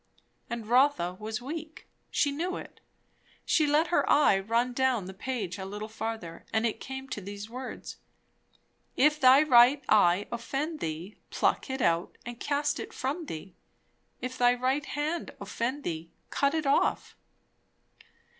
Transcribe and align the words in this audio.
And 0.49 0.65
Rotha 0.65 1.15
was 1.19 1.43
weak. 1.43 1.87
She 2.09 2.31
knew 2.31 2.57
it. 2.57 2.79
She 3.45 3.67
let 3.67 3.89
her 3.93 4.09
eye 4.11 4.39
run 4.39 4.73
down 4.73 5.05
the 5.05 5.13
page 5.13 5.59
a 5.59 5.63
little 5.63 5.87
further; 5.87 6.43
and 6.51 6.65
it 6.65 6.79
came 6.79 7.07
to 7.09 7.21
these 7.21 7.51
words 7.51 7.97
"If 8.97 9.19
thy 9.19 9.43
right 9.43 9.83
eye 9.87 10.25
offend 10.31 10.79
thee, 10.79 11.17
pluck 11.29 11.69
it 11.69 11.83
out, 11.83 12.17
and 12.25 12.39
cast 12.39 12.79
it 12.79 12.93
from 12.93 13.27
thee."... 13.27 13.53
"If 14.21 14.39
thy 14.39 14.55
right 14.55 14.87
hand 14.87 15.35
offend 15.39 15.83
thee, 15.83 16.09
cut 16.31 16.55
it 16.55 16.65
off."... 16.65 17.15